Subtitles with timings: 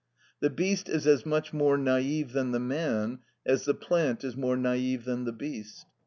[0.39, 4.57] The beast is as much more naïve than the man as the plant is more
[4.57, 5.85] naïve than the beast.